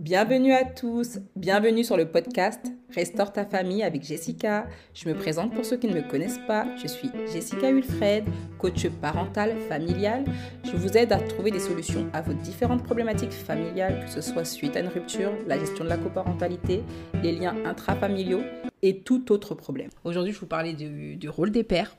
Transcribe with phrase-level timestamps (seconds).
[0.00, 4.66] Bienvenue à tous, bienvenue sur le podcast Restaure ta famille avec Jessica.
[4.94, 8.24] Je me présente pour ceux qui ne me connaissent pas, je suis Jessica Wilfred,
[8.56, 10.24] coach parental familial.
[10.64, 14.46] Je vous aide à trouver des solutions à vos différentes problématiques familiales, que ce soit
[14.46, 16.82] suite à une rupture, la gestion de la coparentalité,
[17.22, 18.40] les liens intrafamiliaux
[18.80, 19.90] et tout autre problème.
[20.04, 21.94] Aujourd'hui, je vous parler du, du rôle des pères.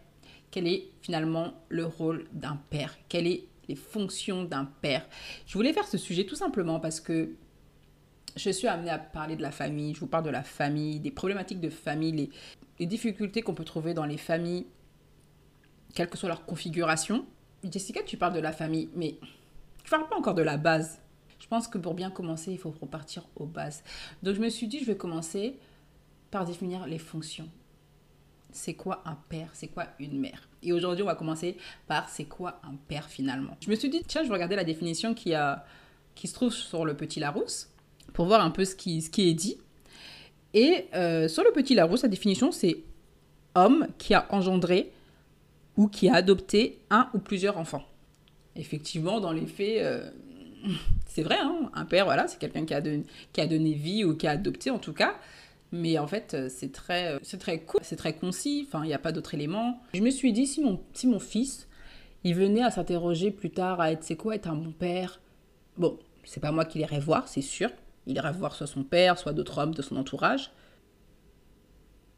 [0.49, 2.97] Quel est finalement le rôle d'un père?
[3.09, 5.07] Quelles sont les fonctions d'un père?
[5.45, 7.36] Je voulais faire ce sujet tout simplement parce que
[8.36, 11.11] je suis amenée à parler de la famille, je vous parle de la famille, des
[11.11, 12.29] problématiques de famille,
[12.79, 14.65] les, difficultés qu'on peut trouver dans les familles,
[15.93, 17.25] quelle que soit leur configuration.
[17.64, 19.18] Jessica, tu parles de la famille, mais
[19.83, 21.00] tu parles pas encore de la base.
[21.39, 23.83] Je pense que pour bien commencer, il faut repartir aux bases.
[24.24, 25.57] Donc je me suis dit, je vais commencer
[26.32, 27.50] par définir les fonctions.
[28.52, 29.50] C'est quoi un père?
[29.54, 30.50] C'est quoi une mère?
[30.63, 31.57] Et aujourd'hui, on va commencer
[31.88, 33.58] par c'est quoi un père finalement?
[33.61, 36.95] Je me suis dit, tiens, je vais regarder la définition qui se trouve sur le
[36.95, 37.72] petit Larousse
[38.14, 39.58] pour voir un peu ce qui, est dit.
[40.53, 42.77] Et euh, sur le petit Larousse, sa définition, c'est
[43.55, 44.91] homme qui a engendré
[45.77, 47.83] ou qui a adopté un ou plusieurs enfants.
[48.55, 50.09] Effectivement, dans les faits, euh,
[51.08, 54.31] c'est vrai, hein, un père, voilà, c'est quelqu'un qui, a donné vie ou qui a
[54.31, 55.16] adopté en tout cas.
[55.73, 59.00] Mais en fait, euh, c'est très, c'est très c'est très concis, enfin, il n'y a
[59.00, 59.81] pas d'autres éléments.
[59.94, 61.67] Je me suis dit, si mon, fils,
[62.25, 65.22] il venait à s'interroger plus tard à être, c'est quoi être un bon père?
[65.78, 67.69] Bon, c'est pas moi qui l'irai voir, c'est sûr.
[68.07, 70.52] Il ira voir soit son père, soit d'autres hommes de son entourage.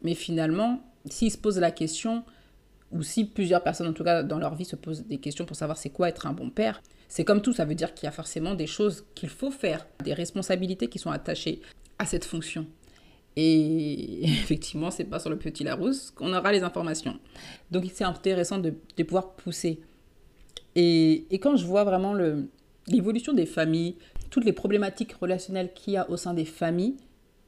[0.02, 2.24] Mais finalement, s'il se pose la question,
[2.92, 5.56] ou si plusieurs personnes, en tout cas dans leur vie, se posent des questions pour
[5.56, 8.10] savoir c'est quoi être un bon père, c'est comme tout, ça veut dire qu'il y
[8.10, 11.62] a forcément des choses qu'il faut faire, des responsabilités qui sont attachées
[12.00, 12.66] à cette fonction.
[13.36, 17.20] Et effectivement, c'est pas sur le petit Larousse qu'on aura les informations.
[17.72, 19.80] Donc c'est intéressant de, de, pouvoir pousser.
[20.76, 22.14] Et, et quand je vois vraiment
[22.88, 23.96] l'évolution des familles,
[24.34, 26.98] toutes les problématiques relationnelles qu'il y a au sein des familles,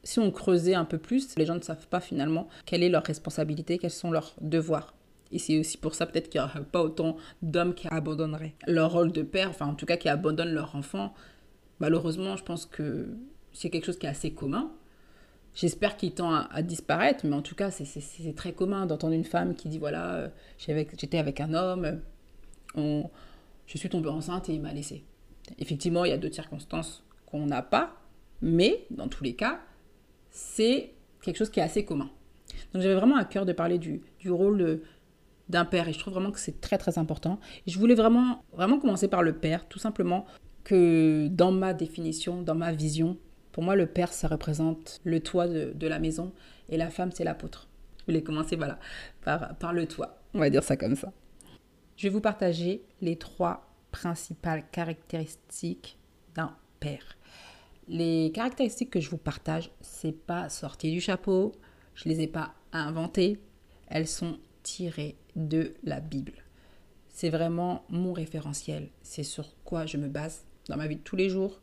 [0.04, 3.02] si on creusait un peu plus, les gens ne savent pas finalement quelle est leur
[3.02, 4.94] responsabilité, quels sont leurs devoirs.
[5.32, 8.92] Et c'est aussi pour ça peut-être qu'il n'y aura pas autant d'hommes qui abandonneraient leur
[8.92, 11.12] rôle de père, enfin en tout cas qui abandonnent leur enfant.
[11.80, 13.08] Malheureusement, je pense que
[13.52, 14.70] c'est quelque chose qui est assez commun.
[15.56, 19.56] J'espère qu'il tend à, disparaître, mais en tout cas, c'est très commun d'entendre une femme
[19.56, 22.00] qui dit voilà, euh, j'étais avec un homme,
[22.76, 25.02] je suis tombée enceinte et il m'a laissé.
[25.58, 27.96] Effectivement, il y a d'autres circonstances qu'on n'a pas,
[28.42, 29.60] mais dans tous les cas,
[30.30, 30.92] c'est
[31.22, 32.10] quelque chose qui est assez commun.
[32.72, 34.80] Donc j'avais vraiment à cœur de parler du, rôle
[35.48, 37.38] d'un père et je trouve vraiment que c'est très très important.
[37.66, 40.26] Je voulais vraiment, vraiment commencer par le père, tout simplement
[40.64, 43.16] que dans ma définition, dans ma vision,
[43.52, 46.32] pour moi le père ça représente le toit de, la maison
[46.68, 47.68] et la femme c'est l'apôtre.
[48.00, 48.78] Je voulais commencer voilà,
[49.22, 51.12] par le toit, on va dire ça comme ça.
[51.96, 53.65] Je vais vous partager les trois
[53.96, 55.96] principales caractéristiques
[56.34, 57.16] d'un père.
[57.88, 61.52] Les caractéristiques que je vous partage, c'est pas sorti du chapeau,
[61.94, 63.40] je les ai pas inventées,
[63.88, 66.44] elles sont tirées de la Bible.
[67.08, 71.16] C'est vraiment mon référentiel, c'est sur quoi je me base dans ma vie de tous
[71.16, 71.58] les jours.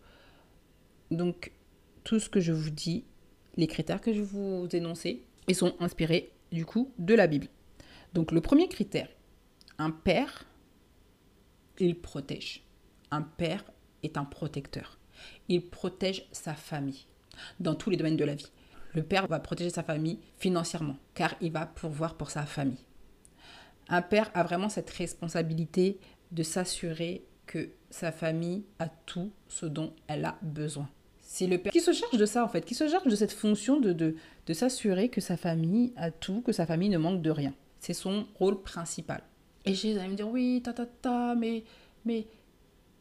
[1.12, 1.52] Donc
[2.04, 3.06] tout ce que je vous dis,
[3.58, 7.48] les critères que je vous énoncer, ils sont inspirés du coup de la Bible.
[8.16, 9.10] Donc le premier critère,
[9.78, 10.46] un père
[11.80, 12.64] il protège.
[13.12, 13.64] Un père
[14.04, 14.98] est un protecteur.
[15.50, 17.06] Il protège sa famille
[17.60, 18.52] dans tous les domaines de la vie.
[18.94, 22.86] Le père va protéger sa famille financièrement, car il va pourvoir pour sa famille.
[23.90, 26.00] Un père a vraiment cette responsabilité
[26.32, 30.90] de s'assurer que sa famille a tout ce dont elle a besoin.
[31.20, 33.32] C'est le père qui se charge de ça, en fait, qui se charge de cette
[33.32, 37.22] fonction de, de, de s'assurer que sa famille a tout, que sa famille ne manque
[37.22, 37.54] de rien.
[37.80, 39.24] C'est son rôle principal.
[39.66, 41.64] Et j'ai allait me dire oui, ta ta ta, mais
[42.06, 42.28] mais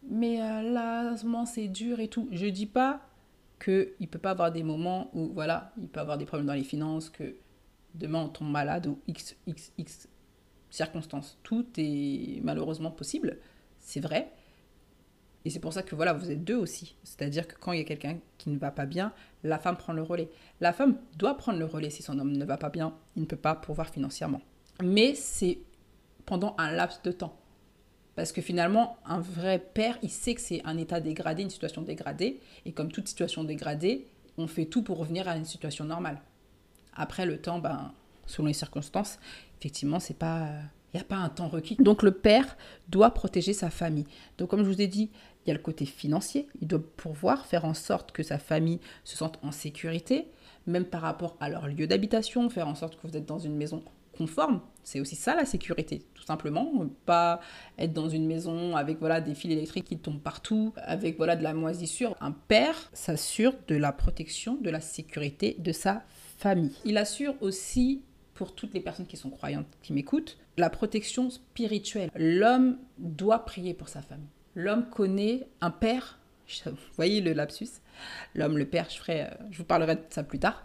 [0.08, 2.28] mais euh, c'est dur et tout.
[2.32, 3.00] Je dis pas
[3.58, 6.54] que il peut pas avoir des moments où voilà, il peut avoir des problèmes dans
[6.54, 7.36] les finances, que
[7.94, 10.08] demain on tombe malade ou x x x
[10.70, 11.38] circonstances.
[11.42, 13.38] Tout est malheureusement possible,
[13.78, 14.32] c'est vrai.
[15.44, 16.94] Et c'est pour ça que voilà, vous êtes deux aussi.
[17.02, 19.92] C'est-à-dire que quand il y a quelqu'un qui ne va pas bien, la femme prend
[19.92, 20.30] le relais.
[20.60, 23.26] La femme doit prendre le relais si son homme ne va pas bien, il ne
[23.26, 24.40] peut pas pourvoir financièrement.
[24.82, 25.58] Mais c'est
[26.26, 27.36] pendant un laps de temps.
[28.14, 31.82] Parce que finalement, un vrai père, il sait que c'est un état dégradé, une situation
[31.82, 32.40] dégradée.
[32.66, 36.20] Et comme toute situation dégradée, on fait tout pour revenir à une situation normale.
[36.94, 37.92] Après, le temps, ben,
[38.26, 39.18] selon les circonstances,
[39.58, 40.48] effectivement, c'est pas,
[40.92, 41.76] il n'y a pas un temps requis.
[41.76, 42.56] Donc le père
[42.88, 44.06] doit protéger sa famille.
[44.36, 45.10] Donc comme je vous ai dit,
[45.44, 46.48] il y a le côté financier.
[46.60, 50.26] Il doit pouvoir faire en sorte que sa famille se sente en sécurité,
[50.66, 53.56] même par rapport à leur lieu d'habitation, faire en sorte que vous êtes dans une
[53.56, 53.82] maison
[54.16, 54.60] conforme.
[54.84, 56.70] C'est aussi ça la sécurité, tout simplement.
[57.06, 57.40] Pas
[57.78, 61.42] être dans une maison avec voilà des fils électriques qui tombent partout, avec voilà de
[61.42, 62.16] la moisissure.
[62.20, 66.02] Un père s'assure de la protection, de la sécurité de sa
[66.38, 66.72] famille.
[66.84, 68.02] Il assure aussi
[68.34, 72.10] pour toutes les personnes qui sont croyantes, qui m'écoutent, la protection spirituelle.
[72.14, 74.28] L'homme doit prier pour sa famille.
[74.54, 76.18] L'homme connaît un père.
[76.66, 77.68] Vous voyez le lapsus
[78.34, 80.62] L'homme, le père, je, ferai, euh, je vous parlerai de ça plus tard.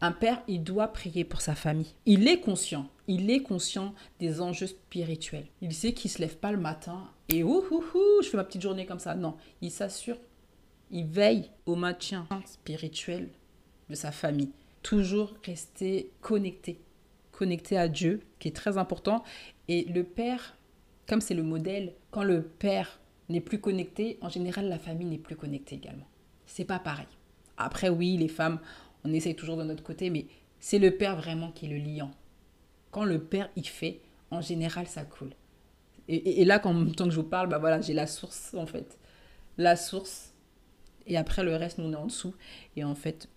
[0.00, 1.94] Un père, il doit prier pour sa famille.
[2.06, 2.88] Il est conscient.
[3.06, 5.46] Il est conscient des enjeux spirituels.
[5.60, 8.44] Il sait qu'il se lève pas le matin et ouh, ouh, ouh je fais ma
[8.44, 9.14] petite journée comme ça.
[9.14, 10.18] Non, il s'assure.
[10.90, 13.30] Il veille au maintien spirituel
[13.88, 14.52] de sa famille.
[14.82, 16.80] Toujours rester connecté.
[17.32, 19.24] Connecté à Dieu, qui est très important.
[19.68, 20.56] Et le père,
[21.08, 25.18] comme c'est le modèle, quand le père n'est plus connecté, en général, la famille n'est
[25.18, 26.06] plus connectée également.
[26.46, 27.06] C'est pas pareil.
[27.56, 28.60] Après, oui, les femmes,
[29.04, 30.26] on essaye toujours de notre côté, mais
[30.60, 32.10] c'est le père vraiment qui est le liant.
[32.90, 35.34] Quand le père y fait, en général, ça coule.
[36.08, 38.98] Et, là, quand, tant que je vous parle, bah voilà, j'ai la source, en fait.
[39.56, 40.34] La source.
[41.06, 42.34] Et après, le reste, nous, on est en dessous.
[42.76, 43.28] Et en fait,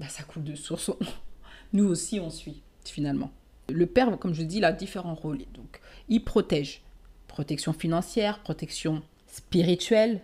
[0.00, 0.90] bah, ça coule de source.
[1.72, 3.30] nous aussi, on suit, finalement.
[3.68, 5.38] Le père, comme je dis, il a différents rôles.
[5.54, 6.82] Donc, il protège.
[7.28, 10.22] Protection financière, protection spirituelle,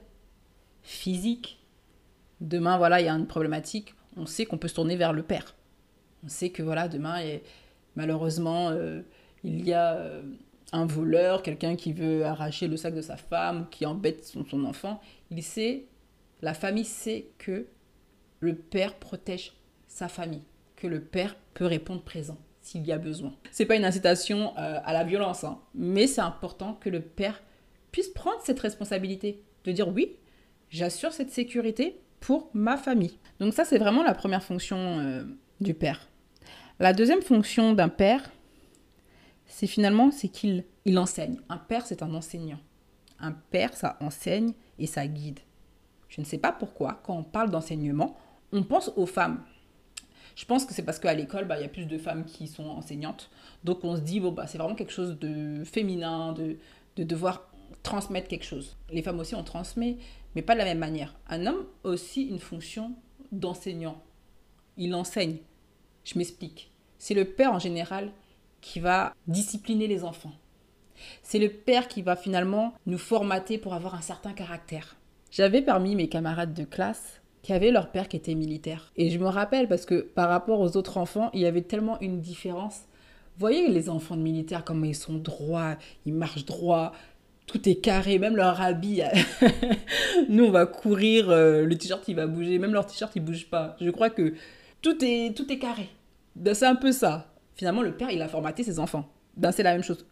[0.83, 1.61] physique.
[2.41, 5.23] Demain, voilà, il y a une problématique on sait qu'on peut se tourner vers le
[5.23, 5.55] père.
[6.25, 7.21] On sait que voilà, demain,
[7.97, 9.03] malheureusement, euh,
[9.43, 10.23] il y a euh,
[10.73, 15.01] un voleur, quelqu'un qui veut arracher le sac de sa femme, qui embête son, enfant.
[15.31, 15.87] Il sait,
[16.43, 17.67] la famille sait que
[18.41, 19.53] le père protège
[19.87, 20.43] sa famille,
[20.77, 23.35] que le père peut répondre présent s'il y a besoin.
[23.51, 27.43] C'est pas une incitation euh, à la violence, hein, mais c'est important que le père
[27.93, 30.17] puisse prendre cette responsabilité de dire oui,
[30.71, 33.19] j'assure cette sécurité pour ma famille.
[33.39, 35.25] Donc ça, c'est vraiment la première fonction euh,
[35.61, 36.09] du père.
[36.81, 38.31] La deuxième fonction d'un père,
[39.47, 41.37] c'est finalement c'est qu'il il enseigne.
[41.51, 42.59] Un père, c'est un enseignant.
[43.21, 45.41] Un père, ça enseigne et ça guide.
[46.09, 48.17] Je ne sais pas pourquoi, quand on parle d'enseignement,
[48.53, 49.43] on pense aux femmes.
[50.35, 52.49] Je pense que c'est parce qu'à l'école, bah, il y a plus de femmes qui
[52.49, 53.29] sont enseignantes.
[53.65, 56.57] Donc on se dit, bon, bah, c'est vraiment quelque chose de féminin, de,
[56.97, 57.51] de devoir
[57.85, 58.77] transmettre quelque chose.
[58.91, 59.99] Les femmes aussi, on transmet,
[60.35, 61.15] mais pas de la même manière.
[61.29, 62.93] Un homme a aussi une fonction
[63.31, 64.03] d'enseignant.
[64.77, 65.37] Il enseigne.
[66.03, 66.73] Je m'explique.
[66.99, 68.11] C'est le père en général
[68.61, 70.33] qui va discipliner les enfants.
[71.23, 74.97] C'est le père qui va finalement nous formater pour avoir un certain caractère.
[75.31, 78.93] J'avais parmi mes camarades de classe qui avaient leur père qui était militaire.
[78.97, 82.01] Et je me rappelle parce que par rapport aux autres enfants, il y avait tellement
[82.01, 82.83] une différence.
[83.37, 85.77] Voyez les enfants de militaires, comment ils sont droits,
[86.07, 86.93] ils marchent droit,
[87.47, 89.03] tout est carré, même leur habit.
[90.29, 93.47] Nous, on va courir, euh, le t-shirt il va bouger, même leur t-shirt il bouge
[93.47, 93.77] pas.
[93.81, 94.35] Je crois que
[94.83, 95.89] tout est, tout est carré.
[96.37, 97.33] Ben, c'est un peu ça.
[97.55, 99.09] Finalement, le père, il a formaté ses enfants.
[99.37, 100.07] Ben, c'est la même chose.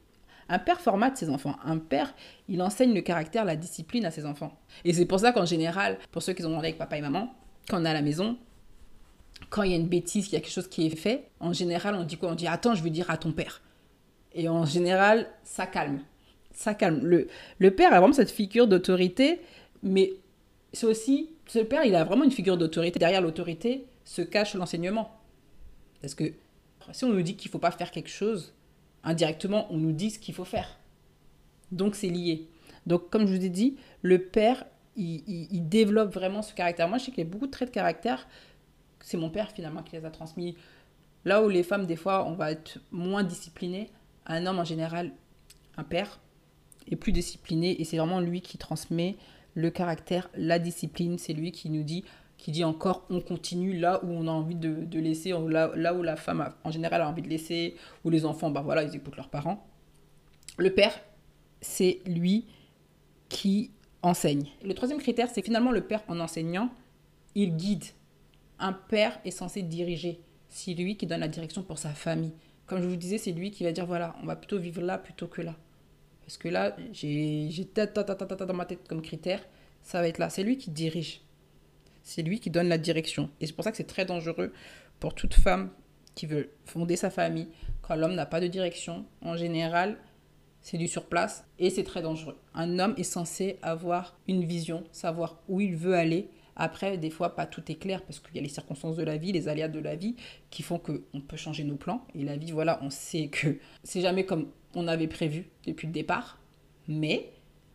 [0.48, 1.56] Un père formate ses enfants.
[1.64, 2.14] Un père,
[2.48, 4.52] il enseigne le caractère, la discipline à ses enfants.
[4.84, 7.34] Et c'est pour ça qu'en général, pour ceux qui ont demandé avec papa et maman,
[7.68, 8.36] quand on est à la maison,
[9.50, 11.52] quand il y a une bêtise, qu'il y a quelque chose qui est fait, en
[11.52, 12.30] général, on dit quoi?
[12.30, 13.62] On dit Attends, je veux dire à ton père.
[14.34, 16.00] Et en général, ça calme
[16.54, 17.04] ça calme.
[17.04, 17.28] Le,
[17.58, 19.40] le père a vraiment cette figure d'autorité,
[19.82, 20.12] mais
[20.72, 22.98] c'est aussi, ce père, il a vraiment une figure d'autorité.
[22.98, 25.10] Derrière l'autorité se cache l'enseignement.
[26.00, 26.32] Parce que
[26.92, 28.54] si on nous dit qu'il ne faut pas faire quelque chose,
[29.04, 30.78] indirectement, on nous dit ce qu'il faut faire.
[31.70, 32.48] Donc c'est lié.
[32.86, 34.64] Donc comme je vous ai dit, le père,
[34.96, 36.88] il, il, développe vraiment ce caractère.
[36.88, 38.26] Moi, je sais qu'il y a beaucoup de traits de caractère.
[39.00, 40.56] C'est mon père finalement qui les a transmis.
[41.24, 43.90] Là où les femmes, des fois, on va être moins disciplinées,
[44.26, 45.12] un homme en général,
[45.76, 46.20] un père,
[46.90, 49.16] est plus discipliné et c'est vraiment lui qui transmet
[49.54, 51.18] le caractère, la discipline.
[51.18, 52.04] C'est lui qui nous dit,
[52.38, 56.02] qui dit encore, on continue là où on a envie de, laisser, là, là, où
[56.02, 59.16] la femme en général a envie de laisser, où les enfants, bah voilà, ils écoutent
[59.16, 59.66] leurs parents.
[60.58, 60.92] Le père,
[61.60, 62.46] c'est lui
[63.28, 63.70] qui
[64.02, 64.46] enseigne.
[64.64, 66.70] Le troisième critère, c'est finalement le père en enseignant,
[67.34, 67.84] il guide.
[68.58, 70.20] Un père est censé diriger.
[70.48, 72.34] C'est lui qui donne la direction pour sa famille.
[72.66, 74.98] Comme je vous disais, c'est lui qui va dire voilà, on va plutôt vivre là
[74.98, 75.56] plutôt que là.
[76.24, 79.40] Parce que là, j'ai dans ma tête comme critère,
[79.82, 80.30] ça va être là.
[80.30, 81.20] C'est lui qui dirige.
[82.02, 83.30] C'est lui qui donne la direction.
[83.40, 84.52] Et c'est pour ça que c'est très dangereux
[85.00, 85.70] pour toute femme
[86.14, 87.48] qui veut fonder sa famille.
[87.82, 89.96] Quand l'homme n'a pas de direction, en général,
[90.60, 92.38] c'est du surplace et c'est très dangereux.
[92.54, 96.28] Un homme est censé avoir une vision, savoir où il veut aller.
[96.56, 99.16] Après, des fois, pas tout est clair parce qu'il y a les circonstances de la
[99.16, 100.16] vie, les aléas de la vie
[100.50, 102.04] qui font qu'on peut changer nos plans.
[102.14, 105.92] Et la vie, voilà, on sait que c'est jamais comme on avait prévu depuis le
[105.92, 106.38] départ.
[106.88, 107.30] Mais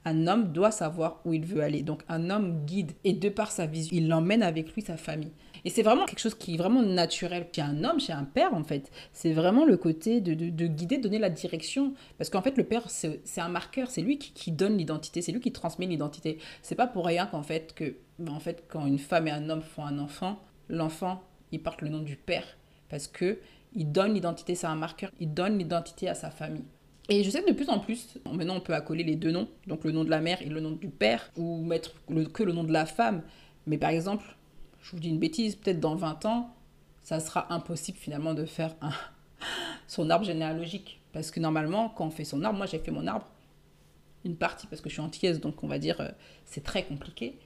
[0.05, 1.81] Un homme doit savoir où il veut aller.
[1.81, 5.33] Donc un homme guide et de par sa vision, il emmène avec lui sa famille.
[5.65, 8.53] Et c'est vraiment quelque chose qui est vraiment naturel chez un homme, chez un père
[8.53, 8.89] en fait.
[9.11, 11.93] C'est vraiment le côté de, de, guider, de donner la direction.
[12.17, 15.33] Parce qu'en fait, le père, c'est un marqueur, c'est lui qui, qui donne l'identité, c'est
[15.33, 16.37] lui qui transmet l'identité.
[16.61, 19.49] C'est pas pour rien qu'en fait, que, ben, en fait, quand une femme et un
[19.49, 22.45] homme font un enfant, l'enfant, il porte le nom du père.
[22.89, 23.39] Parce que
[23.73, 26.65] il donne l'identité, c'est un marqueur, il donne l'identité à sa famille.
[27.09, 29.47] Et je sais que de plus en plus, maintenant on peut accoler les deux noms,
[29.65, 31.93] donc le nom de la mère et le nom du père, ou mettre
[32.33, 33.21] que le nom de la femme.
[33.65, 34.25] Mais par exemple,
[34.81, 36.53] je vous dis une bêtise, peut-être dans 20 ans,
[37.03, 38.75] ça sera impossible finalement de faire
[39.87, 41.01] son arbre généalogique.
[41.13, 43.27] Parce que normalement, quand on fait son arbre, moi j'ai fait mon arbre,
[44.25, 46.09] une partie parce que je suis antillaise, donc on va dire euh,
[46.45, 47.39] c'est très compliqué.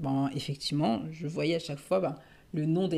[0.00, 2.16] Bon, effectivement, je voyais à chaque fois ben,
[2.52, 2.88] le nom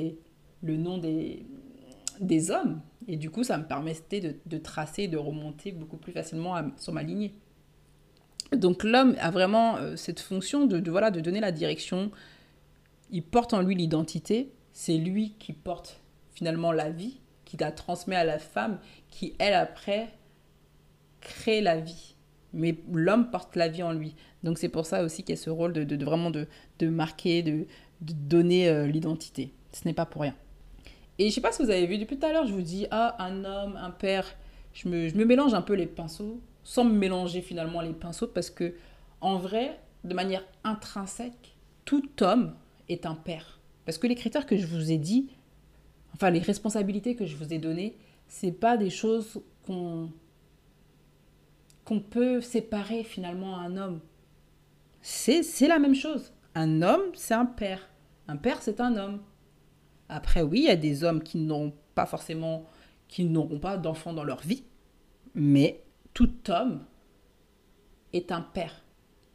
[0.99, 2.81] des, hommes.
[3.09, 6.93] Et du coup, ça me permettait de, de tracer, de remonter beaucoup plus facilement sur
[6.93, 7.35] ma lignée.
[8.53, 12.11] Donc l'homme a vraiment euh, cette fonction de, voilà, de donner la direction.
[13.11, 14.53] Il porte en lui l'identité.
[14.73, 16.01] C'est lui qui porte
[16.35, 18.79] finalement la vie, qui la transmet à la femme,
[19.09, 20.09] qui elle après
[21.21, 22.15] crée la vie.
[22.53, 24.15] Mais l'homme porte la vie en lui.
[24.43, 26.47] Donc c'est pour ça aussi qu'il y a ce rôle de, vraiment de,
[26.83, 27.67] marquer, de,
[28.01, 29.53] donner euh, l'identité.
[29.73, 30.35] Ce n'est pas pour rien.
[31.19, 32.87] Et je sais pas si vous avez vu, depuis tout à l'heure, je vous dis,
[32.91, 34.27] ah, un homme, un père,
[34.73, 38.27] je me, je me mélange un peu les pinceaux, sans me mélanger finalement les pinceaux,
[38.27, 38.75] parce que
[39.21, 42.55] en vrai, de manière intrinsèque, tout homme
[42.89, 43.61] est un père.
[43.85, 45.29] Parce que les critères que je vous ai dit,
[46.15, 47.97] enfin les responsabilités que je vous ai données,
[48.29, 50.11] c'est pas des choses qu'on
[51.91, 53.99] qu'on peut séparer finalement un homme.
[55.03, 56.33] C'est la même chose.
[56.55, 57.91] Un homme, c'est un père.
[58.29, 59.21] Un père, c'est un homme.
[60.09, 62.65] Après, oui, il y a des hommes qui n'ont pas forcément,
[63.09, 64.63] qui n'auront pas d'enfants dans leur vie,
[65.35, 65.83] mais
[66.15, 66.85] tout homme
[68.13, 68.85] est un père.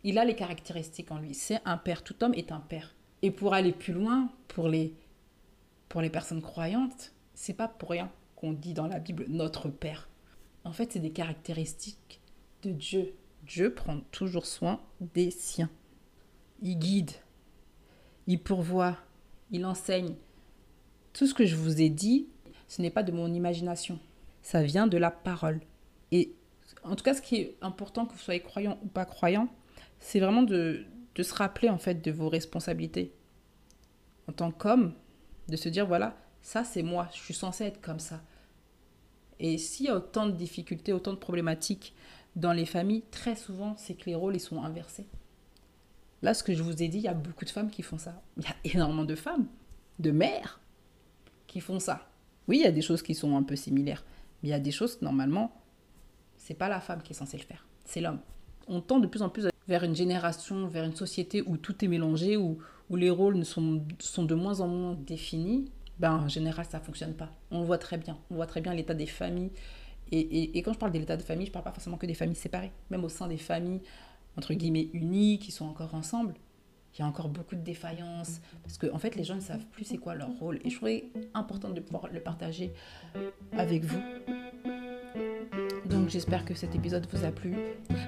[0.06, 1.34] Il a les caractéristiques en lui.
[1.34, 2.04] C'est un père.
[2.04, 2.96] Tout homme est un père.
[3.22, 4.94] Et pour aller plus loin, pour les,
[5.90, 10.08] pour les personnes croyantes, c'est pas pour rien qu'on dit dans la Bible notre père.
[10.64, 12.22] En fait, c'est des caractéristiques
[12.64, 13.16] de Dieu.
[13.44, 15.70] Dieu prend toujours soin des siens.
[16.62, 17.12] Il guide,
[18.28, 18.98] il pourvoit,
[19.52, 20.16] il enseigne,
[21.14, 22.28] tout ce que je vous ai dit,
[22.68, 24.00] ce n'est pas de mon imagination.
[24.42, 25.62] Ça vient de la parole.
[26.12, 26.34] Et
[26.84, 29.48] en tout cas, ce qui est important, que vous soyez croyant ou pas croyant,
[30.00, 30.86] c'est vraiment de,
[31.16, 33.14] de se rappeler en fait de vos responsabilités.
[34.28, 34.94] En tant qu'homme,
[35.48, 38.22] de se dire, voilà, ça c'est moi, je suis censé être comme ça.
[39.40, 41.94] Et s'il y a autant de difficultés, autant de problématiques
[42.36, 45.08] dans les familles, très souvent, c'est que les rôles ils sont inversés.
[46.22, 47.98] Là, ce que je vous ai dit, il y a beaucoup de femmes qui font
[47.98, 48.22] ça.
[48.38, 49.48] Il y a énormément de femmes,
[50.00, 50.60] de mères,
[51.60, 52.08] font ça.
[52.48, 54.04] Oui, il y a des choses qui sont un peu similaires,
[54.42, 55.52] mais il y a des choses, normalement,
[56.38, 58.20] c'est pas la femme qui est censée le faire, c'est l'homme.
[58.68, 61.88] On tend de plus en plus vers une génération, vers une société où tout est
[61.88, 62.58] mélangé, où,
[62.90, 65.66] où les rôles sont, sont de moins en moins définis.
[66.00, 67.30] Ben, en général, ça fonctionne pas.
[67.52, 68.18] On voit très bien.
[68.30, 69.52] On voit très bien l'état des familles.
[70.12, 72.36] Et, quand je parle de l'état de famille, je parle pas forcément que des familles
[72.36, 72.72] séparées.
[72.90, 73.82] Même au sein des familles,
[74.38, 76.36] entre guillemets, unies, qui sont encore ensemble,
[76.94, 79.66] il y a encore beaucoup de défaillances, parce qu'en en fait, les gens ne savent
[79.66, 80.60] plus c'est quoi leur rôle.
[80.64, 82.72] Et je trouvais important de pouvoir le partager
[83.52, 84.02] avec vous.
[85.90, 87.56] Donc j'espère que cet épisode vous a plu.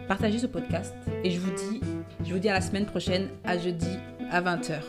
[0.07, 1.81] Partagez ce podcast et je vous dis,
[2.23, 3.97] je vous dis à la semaine prochaine, à jeudi
[4.31, 4.81] à 20h.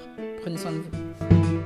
[0.43, 1.58] Prenez soin de vous.